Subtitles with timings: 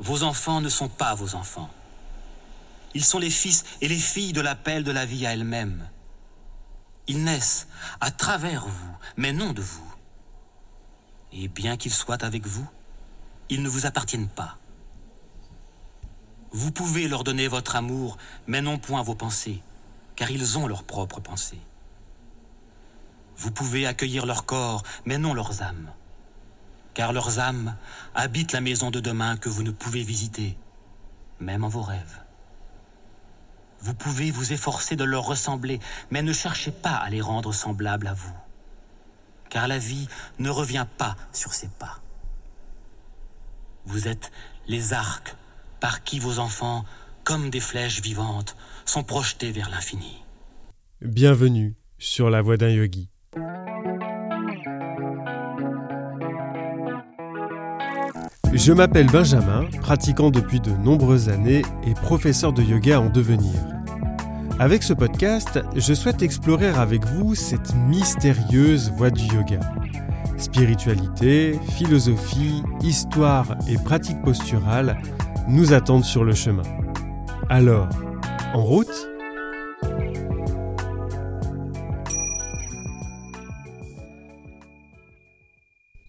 [0.00, 1.70] vos enfants ne sont pas vos enfants.
[2.94, 5.88] Ils sont les fils et les filles de l'appel de la vie à elle-même.
[7.06, 7.68] Ils naissent
[8.00, 9.94] à travers vous, mais non de vous.
[11.32, 12.66] Et bien qu'ils soient avec vous,
[13.50, 14.56] ils ne vous appartiennent pas.
[16.50, 19.62] Vous pouvez leur donner votre amour, mais non point vos pensées,
[20.16, 21.60] car ils ont leurs propres pensées.
[23.36, 25.92] Vous pouvez accueillir leur corps, mais non leurs âmes,
[26.94, 27.76] car leurs âmes
[28.14, 30.56] habitent la maison de demain que vous ne pouvez visiter,
[31.38, 32.18] même en vos rêves.
[33.80, 35.80] Vous pouvez vous efforcer de leur ressembler,
[36.10, 38.34] mais ne cherchez pas à les rendre semblables à vous,
[39.48, 42.00] car la vie ne revient pas sur ses pas.
[43.86, 44.30] Vous êtes
[44.68, 45.34] les arcs
[45.80, 46.84] par qui vos enfants,
[47.24, 50.22] comme des flèches vivantes, sont projetés vers l'infini.
[51.00, 53.08] Bienvenue sur la voie d'un yogi.
[58.62, 63.54] Je m'appelle Benjamin, pratiquant depuis de nombreuses années et professeur de yoga en devenir.
[64.58, 69.60] Avec ce podcast, je souhaite explorer avec vous cette mystérieuse voie du yoga.
[70.36, 74.98] Spiritualité, philosophie, histoire et pratique posturale
[75.48, 76.64] nous attendent sur le chemin.
[77.48, 77.88] Alors,
[78.52, 79.08] en route?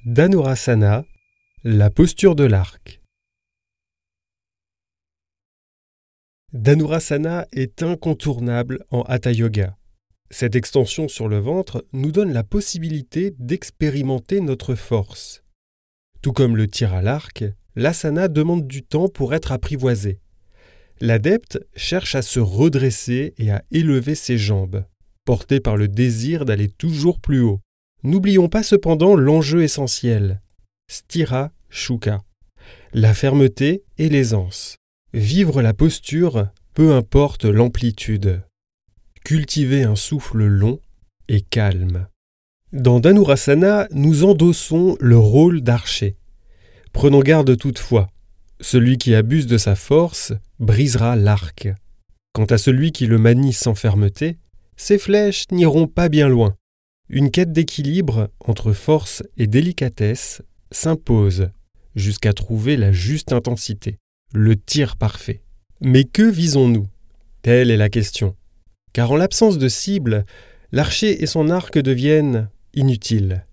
[0.05, 1.03] Dhanurasana,
[1.63, 3.03] la posture de l'arc.
[6.53, 9.77] Dhanurasana est incontournable en Hatha Yoga.
[10.31, 15.43] Cette extension sur le ventre nous donne la possibilité d'expérimenter notre force.
[16.23, 17.43] Tout comme le tir à l'arc,
[17.75, 20.19] l'asana demande du temps pour être apprivoisé.
[20.99, 24.83] L'adepte cherche à se redresser et à élever ses jambes,
[25.25, 27.59] porté par le désir d'aller toujours plus haut.
[28.01, 30.41] N'oublions pas cependant l'enjeu essentiel,
[30.91, 32.21] stira shuka,
[32.93, 34.75] la fermeté et l'aisance.
[35.13, 38.43] Vivre la posture, peu importe l'amplitude.
[39.23, 40.81] Cultiver un souffle long
[41.29, 42.07] et calme.
[42.73, 46.17] Dans Dhanurasana, nous endossons le rôle d'archer.
[46.91, 48.09] Prenons garde toutefois.
[48.59, 51.69] Celui qui abuse de sa force brisera l'arc.
[52.33, 54.39] Quant à celui qui le manie sans fermeté,
[54.75, 56.57] ses flèches n'iront pas bien loin.
[57.07, 61.49] Une quête d'équilibre entre force et délicatesse s'impose
[61.95, 63.97] jusqu'à trouver la juste intensité,
[64.33, 65.41] le tir parfait.
[65.81, 66.87] Mais que visons-nous?
[67.41, 68.35] Telle est la question.
[68.93, 70.25] Car en l'absence de cible,
[70.71, 73.45] l'archer et son arc deviennent inutiles.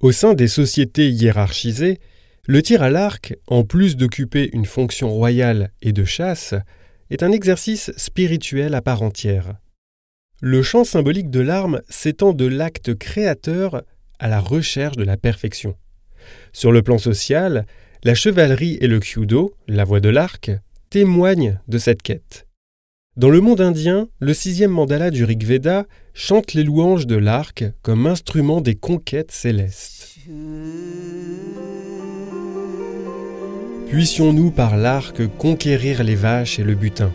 [0.00, 1.98] Au sein des sociétés hiérarchisées,
[2.46, 6.54] le tir à l'arc, en plus d'occuper une fonction royale et de chasse,
[7.10, 9.56] est un exercice spirituel à part entière.
[10.40, 13.82] Le champ symbolique de l'arme s'étend de l'acte créateur
[14.18, 15.76] à la recherche de la perfection.
[16.52, 17.66] Sur le plan social,
[18.02, 20.50] la chevalerie et le kyudo, la voie de l'arc,
[20.90, 22.46] témoignent de cette quête.
[23.16, 27.64] Dans le monde indien, le sixième mandala du Rig Veda chante les louanges de l'arc
[27.82, 30.16] comme instrument des conquêtes célestes.
[33.88, 37.12] Puissions-nous par l'arc conquérir les vaches et le butin.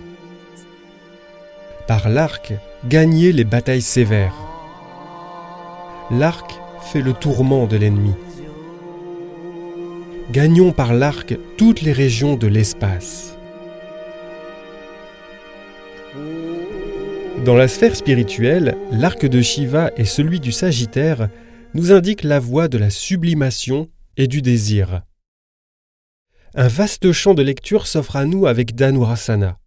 [1.87, 2.53] Par l'arc,
[2.87, 4.35] gagner les batailles sévères.
[6.11, 6.59] L'arc
[6.91, 8.13] fait le tourment de l'ennemi.
[10.31, 13.37] Gagnons par l'arc toutes les régions de l'espace.
[17.43, 21.29] Dans la sphère spirituelle, l'arc de Shiva et celui du Sagittaire
[21.73, 25.01] nous indiquent la voie de la sublimation et du désir
[26.57, 29.59] un vaste champ de lecture s'offre à nous avec Dhanurasana.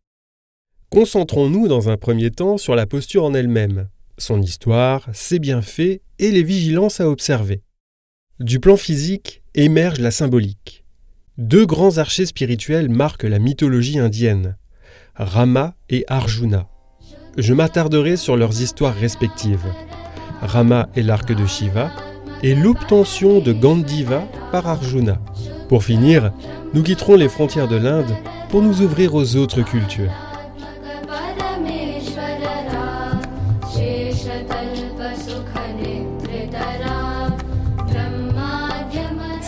[0.88, 6.30] Concentrons-nous dans un premier temps sur la posture en elle-même, son histoire, ses bienfaits et
[6.30, 7.62] les vigilances à observer.
[8.40, 10.84] Du plan physique émerge la symbolique.
[11.36, 14.56] Deux grands archers spirituels marquent la mythologie indienne,
[15.16, 16.68] Rama et Arjuna.
[17.36, 19.66] Je m'attarderai sur leurs histoires respectives.
[20.42, 21.90] Rama est l'arc de Shiva
[22.44, 25.20] et l'obtention de Gandiva par Arjuna.
[25.68, 26.32] Pour finir,
[26.72, 28.14] nous quitterons les frontières de l'Inde
[28.50, 30.27] pour nous ouvrir aux autres cultures.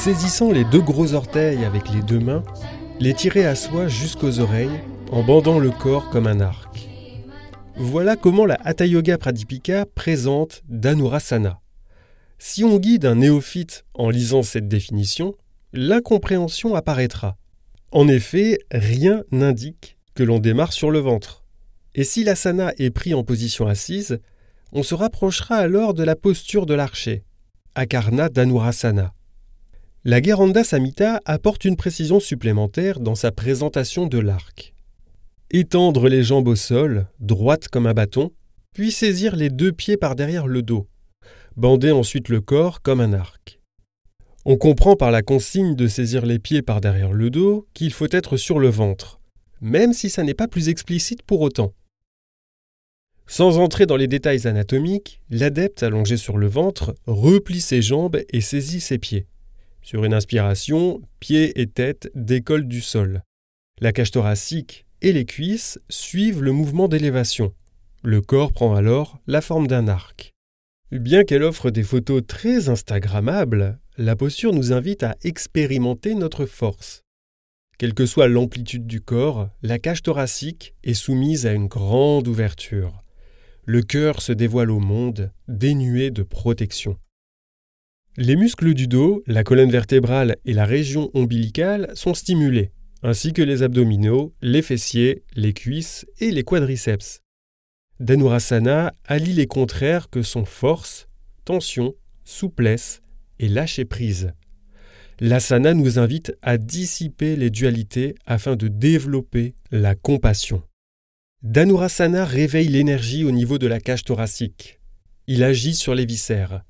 [0.00, 2.43] Saisissant les deux gros orteils avec les deux mains,
[3.00, 4.81] les tirer à soi jusqu'aux oreilles
[5.12, 6.88] en bandant le corps comme un arc.
[7.76, 11.61] Voilà comment la Hatha Yoga Pradipika présente Dhanurasana.
[12.38, 15.35] Si on guide un néophyte en lisant cette définition,
[15.75, 17.37] l'incompréhension apparaîtra.
[17.93, 21.44] En effet, rien n'indique que l'on démarre sur le ventre.
[21.94, 24.19] Et si l'asana est pris en position assise,
[24.73, 27.23] on se rapprochera alors de la posture de l'archer,
[27.75, 29.12] Akarna Dhanurasana.
[30.02, 34.73] La Gueranda Samhita apporte une précision supplémentaire dans sa présentation de l'arc.
[35.50, 38.31] Étendre les jambes au sol, droites comme un bâton,
[38.73, 40.88] puis saisir les deux pieds par derrière le dos.
[41.56, 43.61] Bander ensuite le corps comme un arc.
[44.47, 48.08] On comprend par la consigne de saisir les pieds par derrière le dos qu'il faut
[48.11, 49.20] être sur le ventre,
[49.61, 51.75] même si ça n'est pas plus explicite pour autant.
[53.26, 58.41] Sans entrer dans les détails anatomiques, l'adepte allongé sur le ventre replie ses jambes et
[58.41, 59.26] saisit ses pieds.
[59.82, 63.23] Sur une inspiration, pieds et tête décollent du sol.
[63.81, 67.55] La cage thoracique et les cuisses suivent le mouvement d'élévation.
[68.03, 70.32] Le corps prend alors la forme d'un arc.
[70.93, 77.05] Bien qu'elle offre des photos très Instagrammables, la posture nous invite à expérimenter notre force.
[77.79, 83.03] Quelle que soit l'amplitude du corps, la cage thoracique est soumise à une grande ouverture.
[83.65, 86.99] Le cœur se dévoile au monde, dénué de protection.
[88.17, 92.73] Les muscles du dos, la colonne vertébrale et la région ombilicale sont stimulés,
[93.05, 97.21] ainsi que les abdominaux, les fessiers, les cuisses et les quadriceps.
[98.01, 101.07] Dhanurasana allie les contraires que sont force,
[101.45, 103.01] tension, souplesse
[103.39, 104.33] et lâcher prise.
[105.21, 110.63] L'asana nous invite à dissiper les dualités afin de développer la compassion.
[111.43, 114.81] Dhanurasana réveille l'énergie au niveau de la cage thoracique.
[115.29, 116.65] Il agit sur les viscères.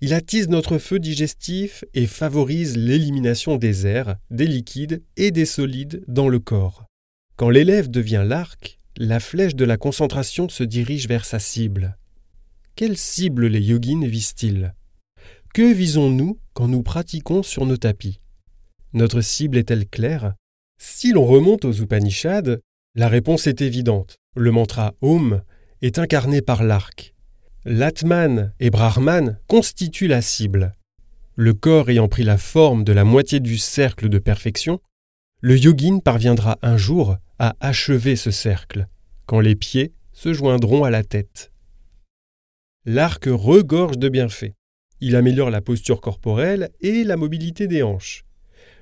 [0.00, 6.04] Il attise notre feu digestif et favorise l'élimination des airs, des liquides et des solides
[6.06, 6.84] dans le corps.
[7.36, 11.98] Quand l'élève devient l'arc, la flèche de la concentration se dirige vers sa cible.
[12.76, 14.72] Quelle cible les yogins visent-ils?
[15.52, 18.20] Que visons-nous quand nous pratiquons sur nos tapis?
[18.92, 20.34] Notre cible est-elle claire?
[20.80, 22.58] Si l'on remonte aux Upanishads,
[22.94, 24.16] la réponse est évidente.
[24.36, 25.42] Le mantra Om
[25.82, 27.14] est incarné par l'arc.
[27.64, 30.74] L'Atman et Brahman constituent la cible.
[31.34, 34.80] Le corps ayant pris la forme de la moitié du cercle de perfection,
[35.40, 38.86] le yogin parviendra un jour à achever ce cercle,
[39.26, 41.52] quand les pieds se joindront à la tête.
[42.84, 44.54] L'arc regorge de bienfaits.
[45.00, 48.24] Il améliore la posture corporelle et la mobilité des hanches.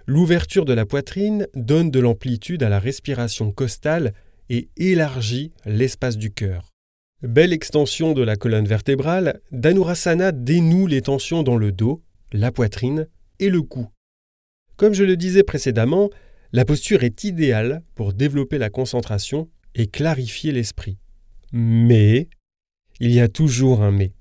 [0.07, 4.15] L'ouverture de la poitrine donne de l'amplitude à la respiration costale
[4.49, 6.76] et élargit l'espace du cœur.
[7.27, 12.03] Belle extension de la colonne vertébrale, Dhanurasana dénoue les tensions dans le dos,
[12.33, 13.09] la poitrine
[13.41, 13.89] et le cou.
[14.77, 16.09] Comme je le disais précédemment,
[16.53, 20.99] la posture est idéale pour développer la concentration et clarifier l'esprit.
[21.53, 22.29] Mais,
[23.01, 24.13] il y a toujours un mais.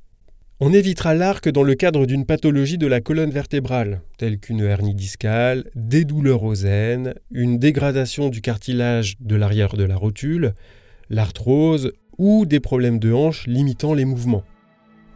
[0.60, 4.96] On évitera l'arc dans le cadre d'une pathologie de la colonne vertébrale, telle qu'une hernie
[4.96, 10.56] discale, des douleurs aux aines, une dégradation du cartilage de l'arrière de la rotule,
[11.10, 14.44] l'arthrose ou des problèmes de hanche limitant les mouvements.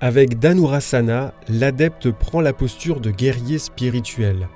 [0.01, 4.47] Avec Dhanurasana, l'adepte prend la posture de guerrier spirituel.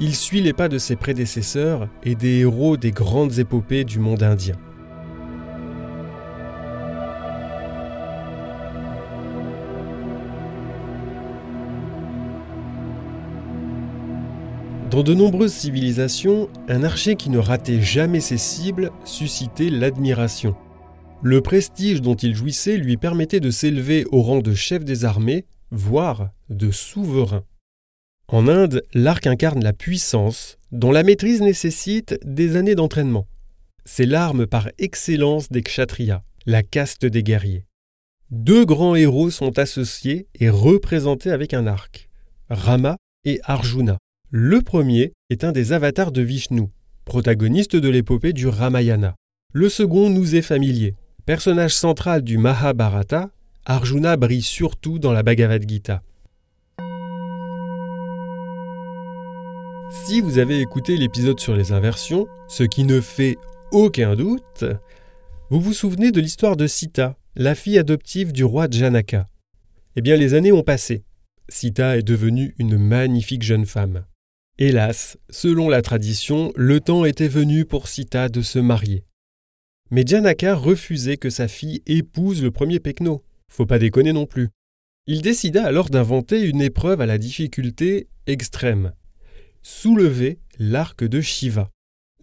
[0.00, 4.22] Il suit les pas de ses prédécesseurs et des héros des grandes épopées du monde
[4.22, 4.56] indien.
[14.90, 20.54] Dans de nombreuses civilisations, un archer qui ne ratait jamais ses cibles suscitait l'admiration.
[21.22, 25.46] Le prestige dont il jouissait lui permettait de s'élever au rang de chef des armées,
[25.70, 27.44] voire de souverain.
[28.28, 33.26] En Inde, l'arc incarne la puissance, dont la maîtrise nécessite des années d'entraînement.
[33.84, 37.66] C'est l'arme par excellence des kshatriyas, la caste des guerriers.
[38.30, 42.08] Deux grands héros sont associés et représentés avec un arc,
[42.48, 43.98] Rama et Arjuna.
[44.30, 46.68] Le premier est un des avatars de Vishnu,
[47.04, 49.14] protagoniste de l'épopée du Ramayana.
[49.52, 50.94] Le second nous est familier.
[51.26, 53.30] Personnage central du Mahabharata,
[53.64, 56.02] Arjuna brille surtout dans la Bhagavad Gita.
[60.06, 63.38] Si vous avez écouté l'épisode sur les inversions, ce qui ne fait
[63.72, 64.66] aucun doute,
[65.48, 69.26] vous vous souvenez de l'histoire de Sita, la fille adoptive du roi Janaka.
[69.96, 71.04] Eh bien, les années ont passé.
[71.48, 74.04] Sita est devenue une magnifique jeune femme.
[74.58, 79.04] Hélas, selon la tradition, le temps était venu pour Sita de se marier.
[79.90, 83.22] Mais Janaka refusait que sa fille épouse le premier Pekno.
[83.48, 84.48] Faut pas déconner non plus.
[85.06, 88.92] Il décida alors d'inventer une épreuve à la difficulté extrême.
[89.62, 91.70] Soulever l'arc de Shiva.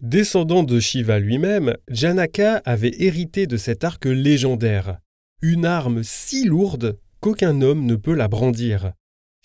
[0.00, 4.98] Descendant de Shiva lui-même, Janaka avait hérité de cet arc légendaire,
[5.42, 8.94] une arme si lourde qu'aucun homme ne peut la brandir.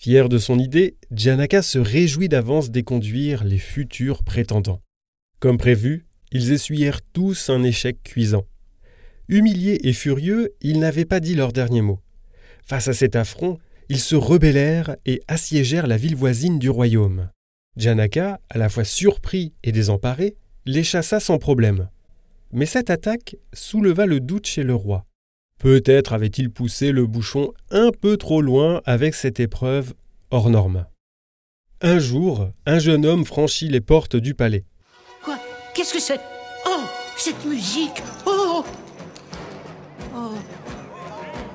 [0.00, 4.82] Fier de son idée, Janaka se réjouit d'avance d'éconduire les futurs prétendants.
[5.38, 8.44] Comme prévu, ils essuyèrent tous un échec cuisant.
[9.28, 12.00] Humiliés et furieux, ils n'avaient pas dit leur dernier mot.
[12.64, 13.58] Face à cet affront,
[13.88, 17.30] ils se rebellèrent et assiégèrent la ville voisine du royaume.
[17.76, 21.88] Janaka, à la fois surpris et désemparé, les chassa sans problème.
[22.52, 25.06] Mais cette attaque souleva le doute chez le roi.
[25.58, 29.94] Peut-être avait-il poussé le bouchon un peu trop loin avec cette épreuve
[30.30, 30.86] hors norme.
[31.80, 34.64] Un jour, un jeune homme franchit les portes du palais.
[35.78, 36.20] Qu'est-ce que c'est?
[36.66, 36.82] Oh
[37.16, 38.64] Cette musique Oh
[40.12, 40.34] Oh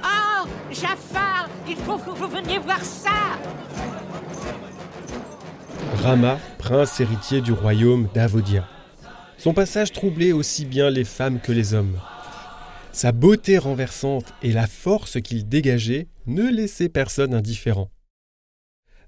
[0.02, 3.38] Oh Jafar Il faut que vous veniez voir ça
[5.96, 8.66] Rama, prince héritier du royaume d'Avodia.
[9.38, 12.00] Son passage troublait aussi bien les femmes que les hommes.
[12.94, 17.92] Sa beauté renversante et la force qu'il dégageait ne laissaient personne indifférent.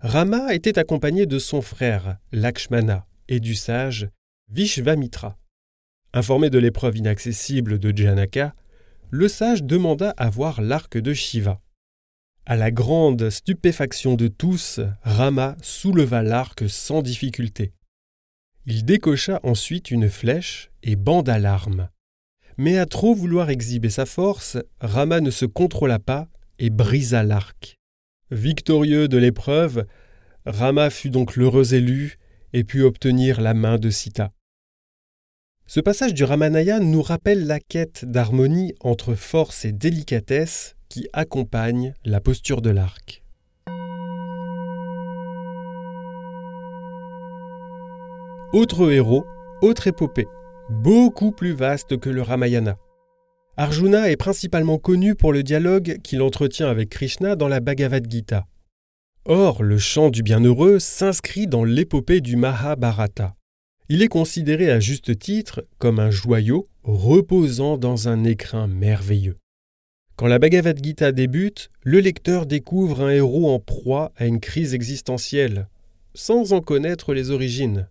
[0.01, 4.09] Rama était accompagné de son frère, Lakshmana, et du sage
[4.51, 5.37] Vishvamitra.
[6.13, 8.53] Informé de l'épreuve inaccessible de Janaka,
[9.09, 11.61] le sage demanda à voir l'arc de Shiva.
[12.45, 17.73] À la grande stupéfaction de tous, Rama souleva l'arc sans difficulté.
[18.67, 21.89] Il décocha ensuite une flèche et banda l'arme.
[22.57, 27.79] Mais à trop vouloir exhiber sa force, Rama ne se contrôla pas et brisa l'arc.
[28.29, 29.85] Victorieux de l'épreuve,
[30.45, 32.17] Rama fut donc l'heureux élu
[32.53, 34.31] et put obtenir la main de Sita.
[35.67, 41.93] Ce passage du Ramanaya nous rappelle la quête d'harmonie entre force et délicatesse qui accompagne
[42.05, 43.23] la posture de l'arc.
[48.53, 49.25] Autre héros,
[49.61, 50.27] autre épopée,
[50.69, 52.77] beaucoup plus vaste que le Ramayana.
[53.57, 58.45] Arjuna est principalement connu pour le dialogue qu'il entretient avec Krishna dans la Bhagavad Gita.
[59.27, 63.35] Or, le chant du bienheureux s'inscrit dans l'épopée du Mahabharata.
[63.89, 69.37] Il est considéré à juste titre comme un joyau reposant dans un écrin merveilleux.
[70.15, 74.75] Quand la Bhagavad Gita débute, le lecteur découvre un héros en proie à une crise
[74.75, 75.69] existentielle,
[76.13, 77.89] sans en connaître les origines.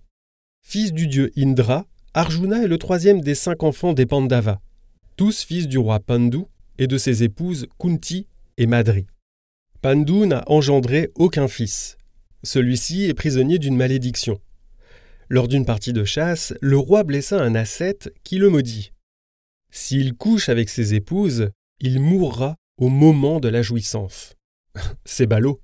[0.63, 4.61] Fils du dieu Indra, Arjuna est le troisième des cinq enfants des Pandavas,
[5.17, 6.45] tous fils du roi Pandu
[6.79, 9.07] et de ses épouses Kunti et Madri.
[9.85, 11.99] Pandu n'a engendré aucun fils.
[12.43, 14.41] Celui-ci est prisonnier d'une malédiction.
[15.29, 18.93] Lors d'une partie de chasse, le roi blessa un ascète qui le maudit.
[19.71, 21.51] S'il couche avec ses épouses,
[21.81, 24.37] il mourra au moment de la jouissance.
[25.05, 25.61] C'est ballot.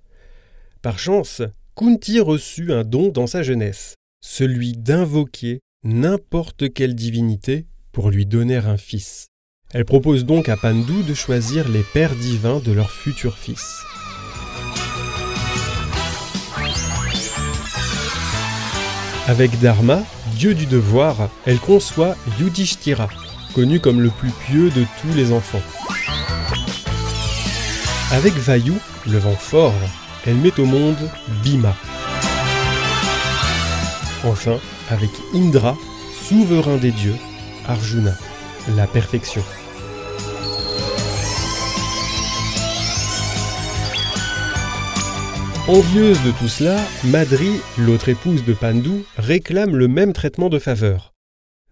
[0.83, 1.41] Par chance,
[1.75, 8.57] Kunti reçut un don dans sa jeunesse, celui d'invoquer n'importe quelle divinité pour lui donner
[8.57, 9.29] un fils.
[9.73, 13.83] Elle propose donc à Pandu de choisir les pères divins de leur futur fils.
[19.31, 20.01] Avec Dharma,
[20.35, 23.09] dieu du devoir, elle conçoit Yudhishthira,
[23.55, 25.63] connu comme le plus pieux de tous les enfants.
[28.11, 28.73] Avec Vayu,
[29.07, 29.73] le vent fort,
[30.27, 31.09] elle met au monde
[31.45, 31.77] Bhima.
[34.25, 34.59] Enfin,
[34.91, 35.77] avec Indra,
[36.29, 37.17] souverain des dieux,
[37.69, 38.17] Arjuna,
[38.75, 39.45] la perfection.
[45.73, 47.49] Envieuse de tout cela, Madri,
[47.79, 51.15] l'autre épouse de Pandu, réclame le même traitement de faveur.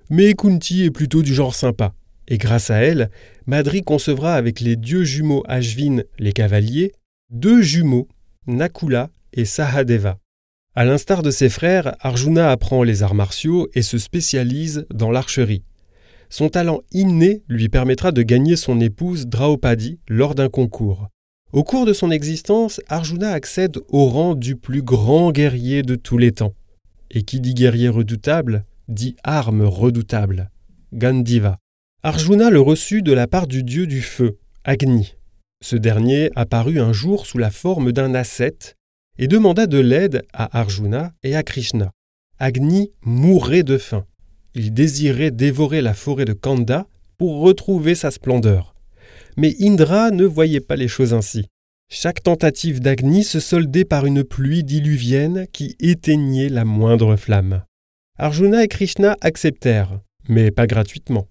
[0.08, 1.94] Mais Kunti est plutôt du genre sympa,
[2.28, 3.10] et grâce à elle,
[3.46, 6.92] Madri concevra avec les dieux jumeaux Ashvin, les cavaliers,
[7.30, 8.06] deux jumeaux,
[8.46, 10.20] Nakula et Sahadeva.
[10.76, 15.64] À l'instar de ses frères, Arjuna apprend les arts martiaux et se spécialise dans l'archerie.
[16.30, 21.08] Son talent inné lui permettra de gagner son épouse Draupadi lors d'un concours.
[21.52, 26.18] Au cours de son existence, Arjuna accède au rang du plus grand guerrier de tous
[26.18, 26.52] les temps.
[27.10, 30.50] Et qui dit guerrier redoutable, dit arme redoutable.
[30.92, 31.56] Gandiva.
[32.02, 35.16] Arjuna le reçut de la part du dieu du feu, Agni.
[35.64, 38.76] Ce dernier apparut un jour sous la forme d'un ascète
[39.16, 41.92] et demanda de l'aide à Arjuna et à Krishna.
[42.38, 44.04] Agni mourait de faim.
[44.54, 46.86] Il désirait dévorer la forêt de Kanda
[47.16, 48.74] pour retrouver sa splendeur.
[49.38, 51.46] Mais Indra ne voyait pas les choses ainsi.
[51.88, 57.62] Chaque tentative d'Agni se soldait par une pluie diluvienne qui éteignait la moindre flamme.
[58.18, 61.28] Arjuna et Krishna acceptèrent, mais pas gratuitement.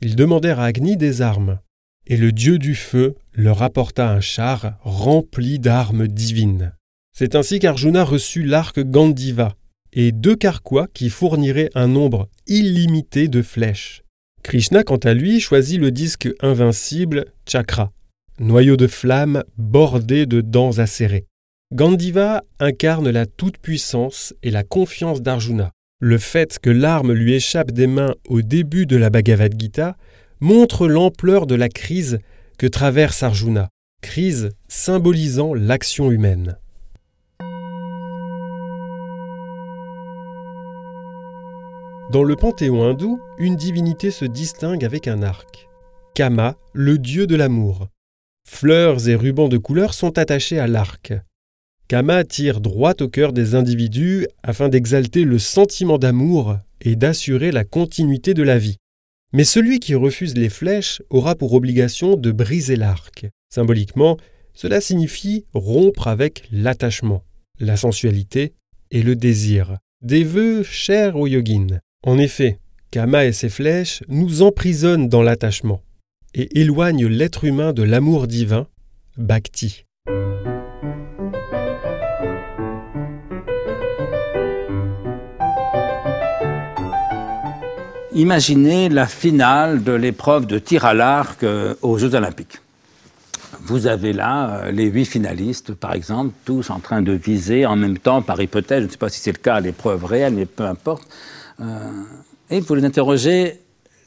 [0.00, 1.58] Ils demandèrent à Agni des armes,
[2.06, 6.72] et le dieu du feu leur apporta un char rempli d'armes divines.
[7.12, 9.56] C'est ainsi qu'Arjuna reçut l'arc Gandiva
[9.92, 14.04] et deux carquois qui fourniraient un nombre illimité de flèches.
[14.50, 17.92] Krishna, quant à lui, choisit le disque invincible Chakra,
[18.40, 21.28] noyau de flamme bordé de dents acérées.
[21.72, 25.70] Gandiva incarne la toute-puissance et la confiance d'Arjuna.
[26.00, 29.96] Le fait que l'arme lui échappe des mains au début de la Bhagavad Gita
[30.40, 32.18] montre l'ampleur de la crise
[32.58, 33.68] que traverse Arjuna,
[34.02, 36.58] crise symbolisant l'action humaine.
[42.10, 45.68] Dans le panthéon hindou, une divinité se distingue avec un arc.
[46.16, 47.86] Kama, le dieu de l'amour.
[48.44, 51.12] Fleurs et rubans de couleur sont attachés à l'arc.
[51.86, 57.62] Kama tire droit au cœur des individus afin d'exalter le sentiment d'amour et d'assurer la
[57.62, 58.78] continuité de la vie.
[59.32, 63.26] Mais celui qui refuse les flèches aura pour obligation de briser l'arc.
[63.54, 64.16] Symboliquement,
[64.52, 67.22] cela signifie rompre avec l'attachement,
[67.60, 68.54] la sensualité
[68.90, 71.80] et le désir, des vœux chers aux yogines.
[72.06, 72.58] En effet,
[72.90, 75.82] Kama et ses flèches nous emprisonnent dans l'attachement
[76.32, 78.66] et éloignent l'être humain de l'amour divin,
[79.18, 79.84] Bhakti.
[88.14, 92.60] Imaginez la finale de l'épreuve de tir à l'arc euh, aux Jeux Olympiques.
[93.60, 97.76] Vous avez là euh, les huit finalistes, par exemple, tous en train de viser en
[97.76, 100.32] même temps, par hypothèse, je ne sais pas si c'est le cas à l'épreuve réelle,
[100.32, 101.06] mais peu importe,
[102.50, 103.60] et vous les interrogez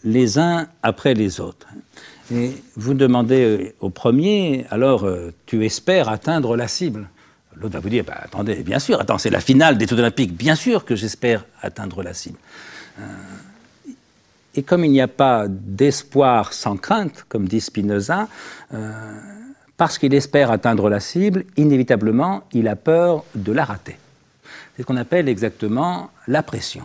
[0.03, 1.67] les uns après les autres.
[2.33, 5.07] Et vous demandez au premier, alors
[5.45, 7.07] tu espères atteindre la cible?
[7.55, 10.36] L'autre va vous dire, bah, attendez, bien sûr, attends, c'est la finale des Jeux Olympiques,
[10.36, 12.38] bien sûr que j'espère atteindre la cible.
[14.55, 18.27] Et comme il n'y a pas d'espoir sans crainte, comme dit Spinoza,
[18.74, 18.91] euh,
[19.77, 23.98] parce qu'il espère atteindre la cible, inévitablement, il a peur de la rater.
[24.75, 26.84] C'est ce qu'on appelle exactement la pression.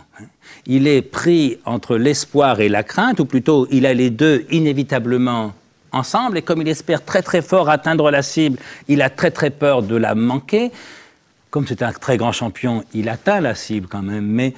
[0.67, 5.53] Il est pris entre l'espoir et la crainte, ou plutôt il a les deux inévitablement
[5.91, 9.49] ensemble, et comme il espère très très fort atteindre la cible, il a très très
[9.49, 10.71] peur de la manquer.
[11.49, 14.53] Comme c'est un très grand champion, il atteint la cible quand même, mais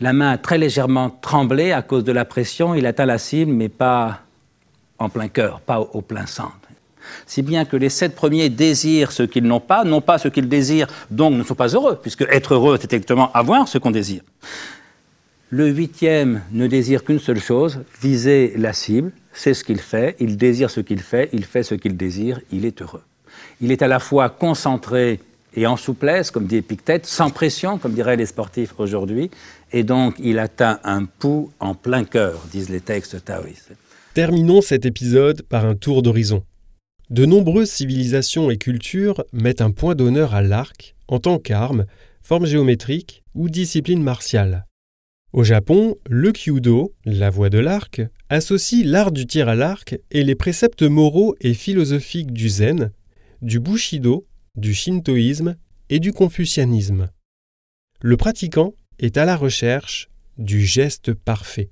[0.00, 2.76] la main a très légèrement tremblé à cause de la pression.
[2.76, 4.20] Il atteint la cible, mais pas
[4.98, 6.67] en plein cœur, pas au, plein centre.
[7.26, 10.48] Si bien que les sept premiers désirent ce qu'ils n'ont pas, non pas ce qu'ils
[10.48, 14.22] désirent, donc ne sont pas heureux, puisque être heureux, c'est exactement avoir ce qu'on désire.
[15.50, 20.36] Le huitième ne désire qu'une seule chose, viser la cible, c'est ce qu'il fait, il
[20.36, 23.02] désire ce qu'il fait, il fait ce qu'il désire, il est heureux.
[23.60, 25.20] Il est à la fois concentré
[25.54, 29.30] et en souplesse, comme dit Épictète, sans pression, comme diraient les sportifs aujourd'hui,
[29.72, 33.72] et donc il atteint un pouls en plein cœur, disent les textes taoïstes.
[34.14, 36.42] Terminons cet épisode par un tour d'horizon.
[37.10, 41.86] De nombreuses civilisations et cultures mettent un point d'honneur à l'arc en tant qu'arme,
[42.22, 44.66] forme géométrique ou discipline martiale.
[45.32, 50.22] Au Japon, le kyudo, la voie de l'arc, associe l'art du tir à l'arc et
[50.22, 52.92] les préceptes moraux et philosophiques du zen,
[53.40, 55.56] du bushido, du shintoïsme
[55.88, 57.08] et du confucianisme.
[58.02, 61.70] Le pratiquant est à la recherche du geste parfait.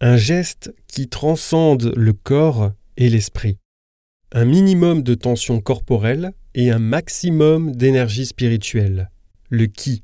[0.00, 3.58] Un geste qui transcende le corps et l'esprit.
[4.32, 9.10] Un minimum de tension corporelle et un maximum d'énergie spirituelle.
[9.48, 10.02] Le qui.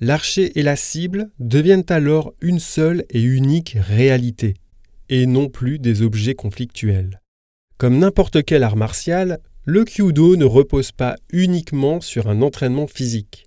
[0.00, 4.54] L'archer et la cible deviennent alors une seule et unique réalité,
[5.10, 7.20] et non plus des objets conflictuels.
[7.76, 13.44] Comme n'importe quel art martial, le kyudo ne repose pas uniquement sur un entraînement physique.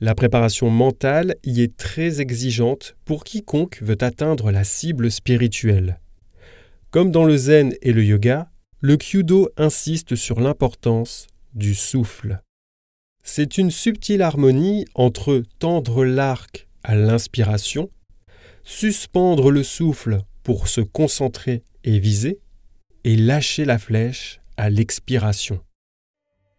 [0.00, 6.00] La préparation mentale y est très exigeante pour quiconque veut atteindre la cible spirituelle.
[6.90, 12.40] Comme dans le zen et le yoga, le kyudo insiste sur l'importance du souffle.
[13.22, 17.90] C'est une subtile harmonie entre tendre l'arc à l'inspiration,
[18.64, 22.40] suspendre le souffle pour se concentrer et viser,
[23.04, 25.60] et lâcher la flèche à l'expiration.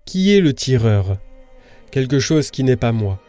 [0.05, 1.19] Qui est le tireur?
[1.91, 3.21] Quelque chose qui n'est pas moi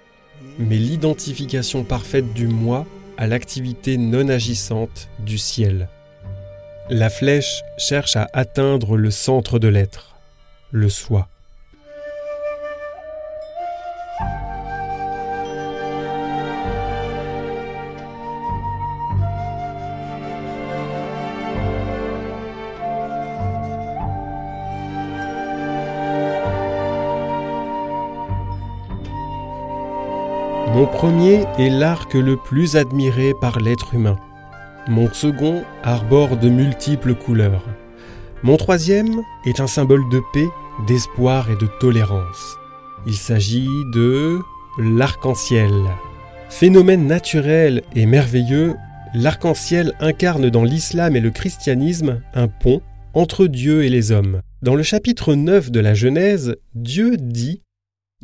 [0.59, 5.89] mais l'identification parfaite du moi à l'activité non agissante du ciel.
[6.91, 10.17] La flèche cherche à atteindre le centre de l'être,
[10.73, 11.29] le soi.
[30.75, 34.19] Mon premier est l'arc le plus admiré par l'être humain.
[34.89, 37.65] Mon second arbore de multiples couleurs.
[38.43, 40.49] Mon troisième est un symbole de paix,
[40.89, 42.57] d'espoir et de tolérance.
[43.07, 44.41] Il s'agit de
[44.79, 45.73] l'arc-en-ciel.
[46.51, 48.75] Phénomène naturel et merveilleux,
[49.15, 52.83] l'arc-en-ciel incarne dans l'islam et le christianisme un pont
[53.15, 54.41] entre Dieu et les hommes.
[54.63, 57.63] Dans le chapitre 9 de la Genèse, Dieu dit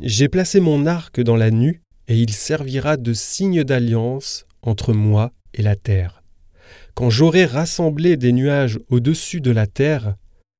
[0.01, 5.31] J'ai placé mon arc dans la nue et il servira de signe d'alliance entre moi
[5.53, 6.18] et la terre.
[6.99, 10.15] Quand j'aurai rassemblé des nuages au-dessus de la terre,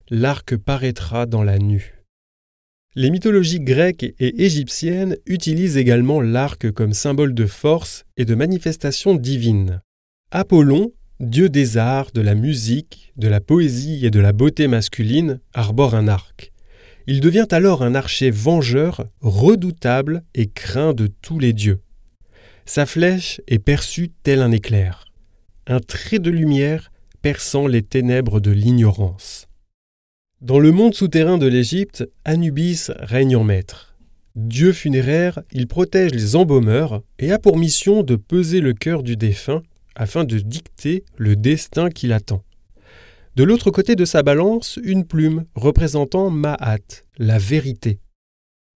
[0.10, 2.06] l'arc paraîtra dans la nue.
[2.96, 9.16] Les mythologies grecques et égyptiennes utilisent également l'arc comme symbole de force et de manifestation
[9.16, 9.82] divine.
[10.32, 15.42] Apollon, dieu des arts, de la musique, de la poésie et de la beauté masculine,
[15.54, 16.54] arbore un arc.
[17.06, 21.82] Il devient alors un archer vengeur, redoutable et craint de tous les dieux.
[22.64, 25.09] Sa flèche est perçue tel un éclair,
[25.70, 29.48] un trait de lumière perçant les ténèbres de l'ignorance.
[30.42, 33.96] Dans le monde souterrain de l'Égypte, Anubis règne en maître.
[34.36, 39.16] Dieu funéraire, il protège les embaumeurs et a pour mission de peser le cœur du
[39.16, 39.62] défunt
[39.96, 42.44] afin de dicter le destin qui l'attend.
[43.36, 48.00] De l'autre côté de sa balance, une plume représentant Maat, la vérité.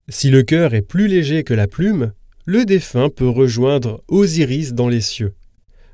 [0.10, 2.14] Si le cœur est plus léger que la plume,
[2.46, 5.34] le défunt peut rejoindre Osiris dans les cieux.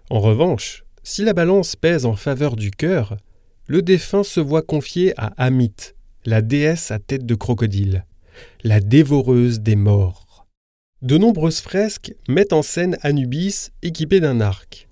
[0.09, 3.17] En revanche, si la balance pèse en faveur du cœur,
[3.65, 8.05] le défunt se voit confier à Amit, la déesse à tête de crocodile,
[8.63, 10.45] la dévoreuse des morts.
[11.01, 14.87] De nombreuses fresques mettent en scène Anubis équipé d'un arc.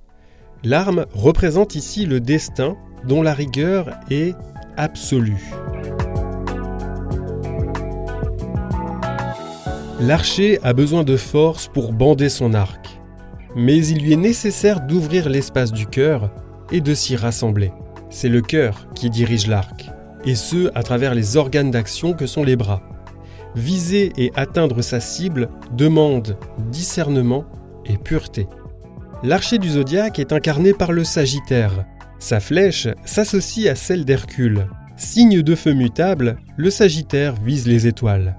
[0.63, 2.77] L'arme représente ici le destin
[3.07, 4.33] dont la rigueur est
[4.75, 5.51] absolue.
[9.99, 12.96] L'archer a besoin de force pour bander son arc,
[13.55, 16.31] mais il lui est nécessaire d'ouvrir l'espace du cœur
[16.71, 17.71] et de s'y rassembler.
[18.09, 19.89] C'est le cœur qui dirige l'arc,
[20.25, 22.81] et ce à travers les organes d'action que sont les bras.
[23.55, 26.37] Viser et atteindre sa cible demande
[26.69, 27.45] discernement
[27.85, 28.47] et pureté.
[29.23, 31.85] L'archer du zodiaque est incarné par le Sagittaire.
[32.19, 34.67] Sa flèche s'associe à celle d'Hercule.
[34.95, 38.35] Signe de feu mutable, le Sagittaire vise les étoiles.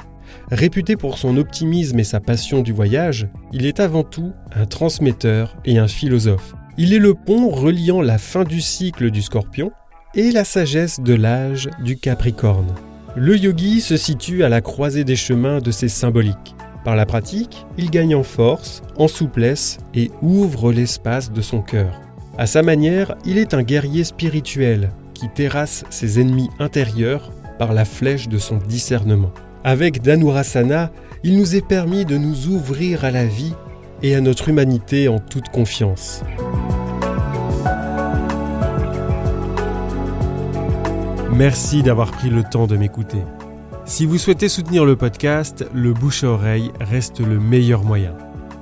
[0.50, 5.56] Réputé pour son optimisme et sa passion du voyage, il est avant tout un transmetteur
[5.66, 6.54] et un philosophe.
[6.78, 9.72] Il est le pont reliant la fin du cycle du scorpion
[10.14, 12.74] et la sagesse de l'âge du capricorne.
[13.14, 16.54] Le yogi se situe à la croisée des chemins de ces symboliques.
[16.82, 22.00] Par la pratique, il gagne en force, en souplesse et ouvre l'espace de son cœur.
[22.38, 27.84] À sa manière, il est un guerrier spirituel qui terrasse ses ennemis intérieurs par la
[27.84, 29.32] flèche de son discernement.
[29.64, 30.90] Avec Dhanurasana,
[31.24, 33.54] il nous est permis de nous ouvrir à la vie
[34.02, 36.22] et à notre humanité en toute confiance.
[41.32, 43.22] Merci d'avoir pris le temps de m'écouter.
[43.84, 48.16] Si vous souhaitez soutenir le podcast, le bouche à oreille reste le meilleur moyen.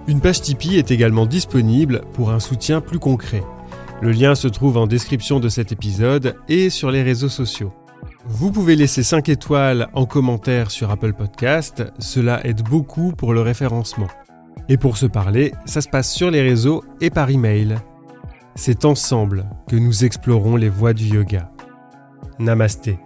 [0.06, 3.42] Une page Tipeee est également disponible pour un soutien plus concret.
[4.02, 7.72] Le lien se trouve en description de cet épisode et sur les réseaux sociaux.
[8.28, 13.40] Vous pouvez laisser 5 étoiles en commentaire sur Apple Podcast, cela aide beaucoup pour le
[13.40, 14.08] référencement.
[14.68, 17.76] Et pour se parler, ça se passe sur les réseaux et par email.
[18.56, 21.52] C'est ensemble que nous explorons les voies du yoga.
[22.40, 22.98] Namasté.